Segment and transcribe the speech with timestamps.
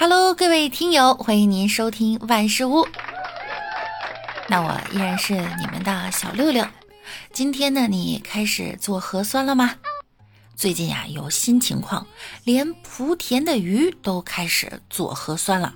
[0.00, 2.88] Hello，各位听友，欢迎您收听万事屋。
[4.48, 6.66] 那我依然是你们的小六六。
[7.34, 9.74] 今天呢，你开始做核酸了吗？
[10.56, 12.06] 最近呀，有新情况，
[12.44, 15.74] 连莆田的鱼都开始做核酸了。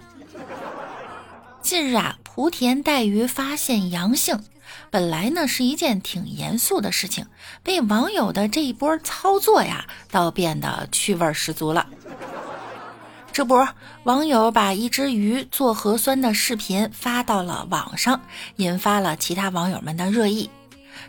[1.61, 4.43] 近日啊，莆田带鱼发现阳性，
[4.89, 7.27] 本来呢是一件挺严肃的事情，
[7.63, 11.87] 被网友的这一波操作呀，倒变得趣味十足了。
[13.35, 13.66] 这不，
[14.05, 18.21] 网友把一只鱼做核酸的视频发到了网上，
[18.57, 20.49] 引发了其他网友们的热议。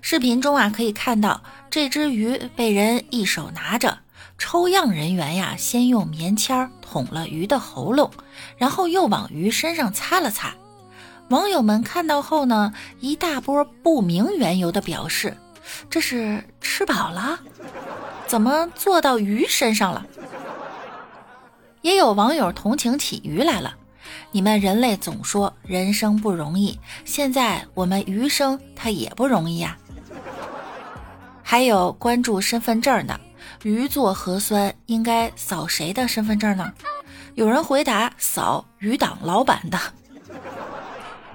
[0.01, 3.99] 视频中啊，可以看到这只鱼被人一手拿着，
[4.39, 8.09] 抽样人员呀先用棉签捅了鱼的喉咙，
[8.57, 10.55] 然后又往鱼身上擦了擦。
[11.29, 15.37] 网友们看到后呢，一大波不明缘由的表示
[15.91, 17.39] ：“这是吃饱了？
[18.25, 20.03] 怎么做到鱼身上了？”
[21.85, 23.75] 也有网友同情起鱼来了，
[24.31, 29.77] 你们人类总说人生不容易，现在我们鱼生它也不容易呀。
[31.43, 33.19] 还有关注身份证的，
[33.61, 36.73] 鱼做核酸应该扫谁的身份证呢？
[37.35, 39.79] 有人回答扫鱼党老板的。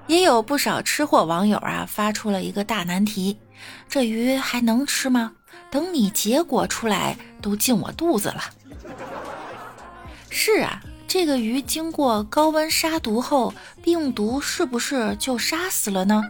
[0.08, 3.38] 也有不少吃货网友啊发出了一个大难题：
[3.88, 5.30] 这鱼还能吃吗？
[5.70, 8.42] 等你结果出来，都进我肚子了。
[10.30, 16.22] 是啊，这个鱼经过高温杀毒后，病毒是不是就杀死了呢？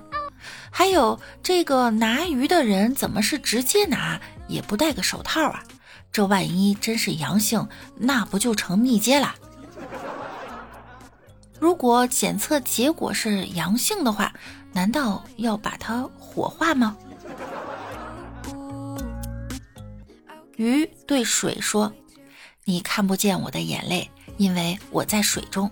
[0.71, 5.63] 还有这个拿鱼的人怎么是直接拿，也不戴个手套啊？
[6.11, 9.35] 这万一真是阳性，那不就成密接了？
[11.59, 14.33] 如果检测结果是阳性的话，
[14.73, 16.97] 难道要把它火化吗？
[20.57, 21.93] 鱼对水说。
[22.71, 25.69] 你看不见我的眼泪，因为我在水中。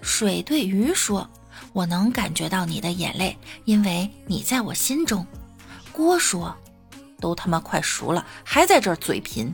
[0.00, 1.28] 水对鱼说
[1.74, 5.26] ：“我能感觉到你的眼泪，因为你在我心中。”
[5.92, 6.56] 锅说
[7.20, 9.52] ：“都他妈快熟了，还在这儿嘴贫。”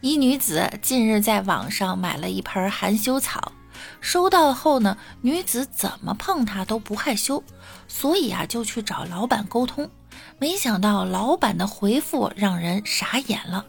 [0.00, 3.52] 一女子近日在网上买了一盆含羞草，
[4.00, 7.44] 收到后呢，女子怎么碰它都不害羞，
[7.86, 9.90] 所以啊，就去找老板沟通。
[10.38, 13.66] 没想到老板的回复让人傻眼了，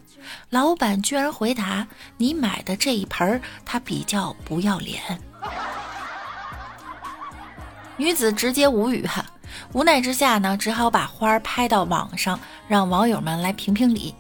[0.50, 5.02] 老板居然回答：“你买的这一盆儿他比较不要脸。”
[7.98, 9.26] 女子直接无语哈，
[9.74, 14.16] 无奈之下呢，只好把花拍到网上，让网友们来评评理。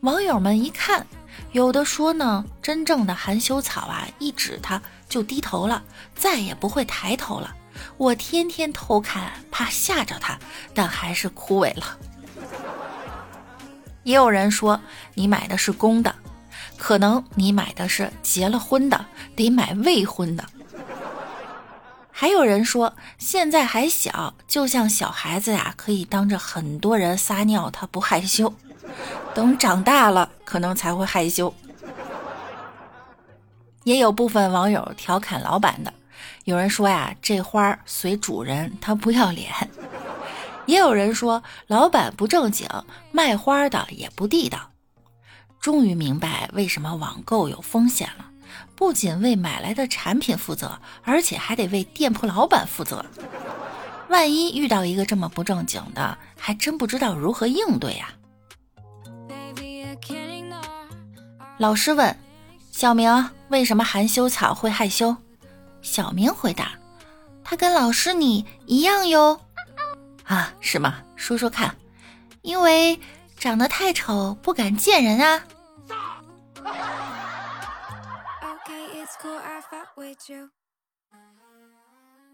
[0.00, 1.06] 网友们一看，
[1.52, 5.82] 有的说呢，真正的含羞草啊，一指它就低头了，
[6.14, 7.54] 再也不会抬头了。
[7.98, 10.38] 我天天偷看，怕吓着它，
[10.74, 11.98] 但还是枯萎了。
[14.02, 14.80] 也有人说
[15.14, 16.14] 你买的是公的，
[16.78, 19.04] 可能你买的是结了婚的，
[19.36, 20.44] 得买未婚的。
[22.10, 28.52] 还有人说现在还小，就像小孩子呀，可以当着很多人撒尿，他不害羞；
[29.34, 31.52] 等长大了，可能才会害羞。
[33.84, 35.92] 也有部分网友调侃老板的。
[36.44, 39.48] 有人说呀，这花随主人，他不要脸；
[40.66, 42.68] 也有人说老板不正经，
[43.10, 44.70] 卖花的也不地道。
[45.60, 48.26] 终于明白为什么网购有风险了，
[48.74, 53.04] 不仅为买来的产品负责，而且还得为店铺老板负责。
[54.08, 58.08] 万一遇到一个这么不正经的，还真不知道如何应对呀。
[61.62, 62.18] 老师问
[62.72, 65.16] 小明，为什么含羞草会害羞？
[65.80, 66.72] 小明回答
[67.44, 69.40] ：“他跟老师你一样哟。”
[70.26, 70.96] 啊，是吗？
[71.14, 71.72] 说说看。
[72.40, 72.98] 因为
[73.38, 75.40] 长得太丑，不敢见人啊。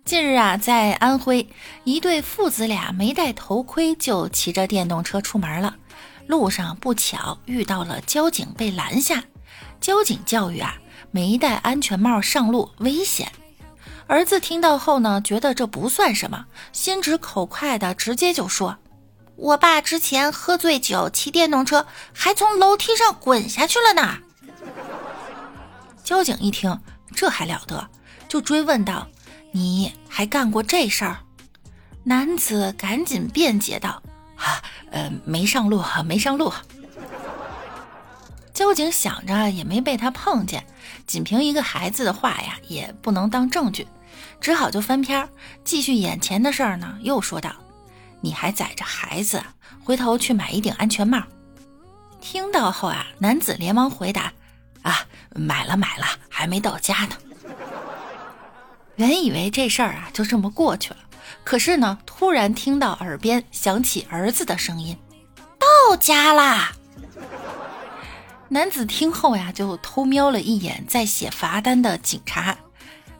[0.06, 1.46] 近日啊，在安徽，
[1.84, 5.76] 一对父子俩没戴头盔就骑着电动车出门了，
[6.28, 9.24] 路上不巧遇到了交警，被拦下。
[9.80, 10.76] 交警教育啊。
[11.10, 13.32] 没戴安全帽上路危险。
[14.06, 18.76] 儿子听到后呢，觉得这不算什么，心直口快的直接就说
[19.36, 24.18] ：“我爸之前喝醉酒骑电动车，还从楼梯上滚下去了呢。”
[26.04, 26.78] 交警一听，
[27.14, 27.88] 这还了得，
[28.28, 29.08] 就追问道
[29.52, 31.20] ：“你还干过这事儿？”
[32.04, 34.02] 男子赶紧辩解道
[34.38, 36.52] ：“啊，呃，没上路，没上路。”
[38.54, 40.66] 交警想着也没被他碰见，
[41.06, 43.86] 仅凭一个孩子的话呀，也不能当证据，
[44.40, 45.28] 只好就翻篇儿，
[45.62, 46.98] 继续眼前的事儿呢。
[47.02, 47.52] 又说道
[48.20, 49.40] ：“你还载着孩子，
[49.84, 51.22] 回头去买一顶安全帽。”
[52.20, 54.32] 听到后啊，男子连忙回答
[54.82, 55.06] ：“啊，
[55.36, 57.16] 买了买了，还没到家呢。”
[58.96, 60.96] 原以为这事儿啊就这么过去了，
[61.44, 64.96] 可是呢，突然听到耳边响起儿子的声音
[65.58, 66.72] ：“到家啦！”
[68.50, 72.56] 男子听后呀，就偷瞄了一眼在写罚单的警察，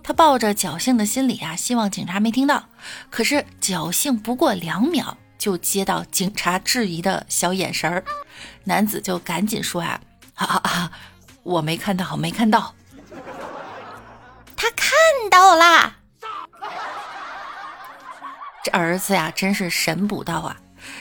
[0.03, 2.65] 他抱着侥幸的心理啊，希望警察没听到。
[3.11, 8.03] 可是侥幸不过两秒，就接到警察质疑的小眼神儿，
[8.65, 10.01] 男子就赶紧说啊
[10.33, 10.91] 哈哈哈，
[11.43, 12.75] 我没看到，没看到。
[14.57, 14.97] 他看
[15.31, 15.98] 到啦，
[18.65, 20.57] 这儿子呀，真是神补刀啊！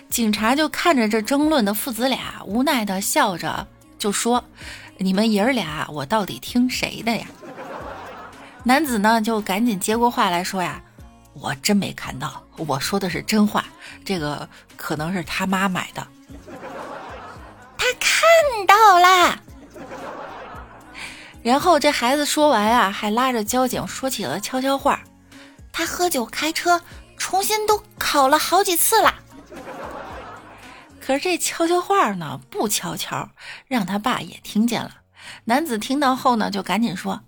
[0.10, 3.68] 警察就看着这争论的父子俩，无奈的笑着。
[3.98, 4.44] 就说
[5.00, 7.26] ：“你们爷儿俩，我到底听谁的呀？”
[8.64, 10.82] 男子呢就赶紧接过话来说：“呀，
[11.34, 13.66] 我真没看到，我说的是真话。
[14.06, 16.08] 这个可能是他妈买的，
[17.78, 18.22] 他看
[18.68, 19.40] 到啦。”
[21.42, 25.02] 然后这孩子说完啊，还拉着交警说起了悄悄话
[25.74, 26.82] ：“他喝酒开车，
[27.18, 29.16] 重新都考了好几次了。”
[31.00, 33.30] 可是这悄悄话呢，不悄悄，
[33.68, 34.92] 让他爸也听见了。
[35.46, 37.22] 男子听到后呢，就赶紧说：“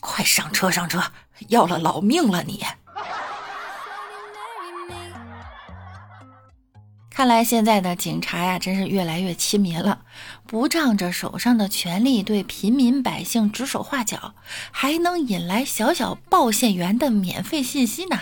[0.00, 1.00] 快上车，上车，
[1.48, 2.64] 要了老命了你！”
[7.08, 10.02] 看来现在的警察呀，真是越来越亲民了，
[10.46, 14.34] 不仗着手上的权力对平民百姓指手画脚，
[14.72, 18.18] 还能引来小小报线员的免费信息呢。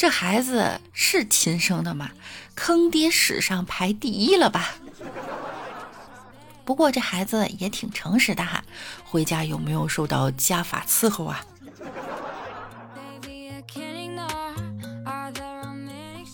[0.00, 2.10] 这孩子是亲生的吗？
[2.54, 4.70] 坑爹史上排第一了吧？
[6.64, 8.64] 不过这孩子也挺诚实的哈，
[9.04, 11.44] 回家有没有受到家法伺候啊？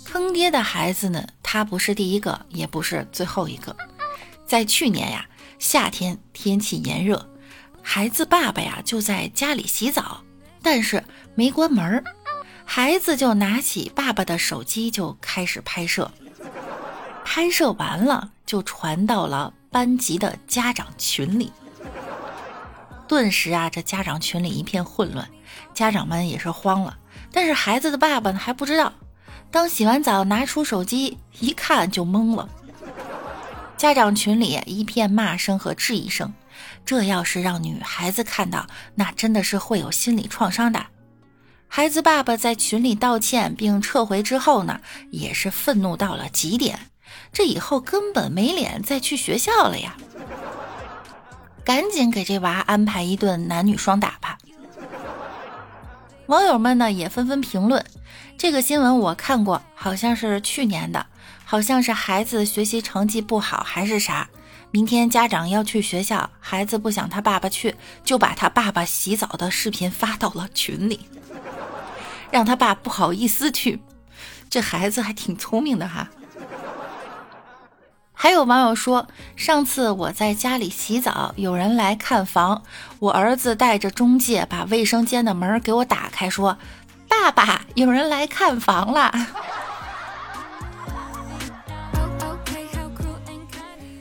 [0.04, 1.26] 坑爹的孩子呢？
[1.42, 3.76] 他不是第一个，也不是最后一个。
[4.46, 5.26] 在去年呀，
[5.58, 7.28] 夏天天气炎热，
[7.82, 10.22] 孩子爸爸呀就在家里洗澡，
[10.62, 11.02] 但是
[11.34, 12.04] 没关门儿。
[12.68, 16.10] 孩子就拿起爸爸的手机就开始拍摄，
[17.24, 21.50] 拍摄完了就传到了班级的家长群里。
[23.08, 25.26] 顿时啊，这家长群里一片混乱，
[25.72, 26.98] 家长们也是慌了。
[27.32, 28.92] 但是孩子的爸爸呢还不知道，
[29.50, 32.48] 当洗完澡拿出手机一看就懵了。
[33.76, 36.34] 家长群里一片骂声和质疑声，
[36.84, 38.66] 这要是让女孩子看到，
[38.96, 40.84] 那真的是会有心理创伤的。
[41.76, 44.80] 孩子爸爸在群里道歉并撤回之后呢，
[45.10, 46.88] 也是愤怒到了极点。
[47.34, 49.94] 这以后根本没脸再去学校了呀！
[51.66, 54.38] 赶紧给这娃安排一顿男女双打吧。
[56.28, 57.84] 网友们呢也纷纷评论，
[58.38, 61.04] 这个新闻我看过，好像是去年的，
[61.44, 64.30] 好像是孩子学习成绩不好还是啥。
[64.70, 71.00] 明天家长要去学校，孩子不想他爸爸去，就把他爸爸洗澡的视频发到了群里。
[72.30, 73.80] 让他爸不好意思去，
[74.50, 76.08] 这孩子还挺聪明的哈。
[78.18, 79.06] 还有网友说，
[79.36, 82.62] 上次我在家里洗澡，有人来看房，
[82.98, 86.56] 我儿子带着中介把卫生间的门给我打开，说
[87.06, 89.12] ：“爸爸，有人来看房了。”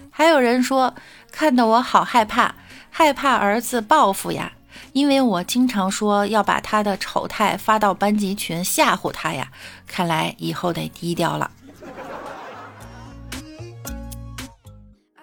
[0.10, 0.96] 还有人说，
[1.30, 2.56] 看得我好害怕，
[2.90, 4.54] 害怕儿子报复呀。
[4.96, 9.52] 因为我经常说要把他的丑态发到班级群吓唬他呀，
[9.86, 11.52] 看来以后得低调了。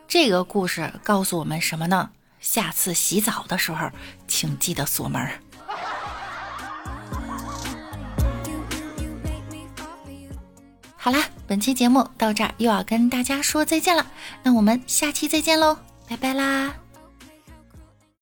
[0.06, 2.10] 这个故事告诉我们什么呢？
[2.38, 3.90] 下次洗澡的时候，
[4.28, 5.26] 请记得锁门。
[10.96, 14.06] 好啦，本期节目到这儿又要跟大家说再见了，
[14.42, 16.74] 那我们下期再见喽，拜拜啦！